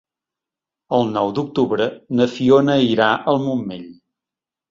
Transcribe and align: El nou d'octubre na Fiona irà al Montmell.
El 0.99 1.11
nou 1.17 1.33
d'octubre 1.39 1.85
na 2.21 2.27
Fiona 2.37 2.79
irà 2.93 3.09
al 3.35 3.41
Montmell. 3.47 3.87